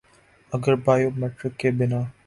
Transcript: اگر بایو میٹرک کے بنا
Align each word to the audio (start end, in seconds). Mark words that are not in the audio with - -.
اگر 0.53 0.73
بایو 0.85 1.09
میٹرک 1.19 1.53
کے 1.59 1.69
بنا 1.77 2.01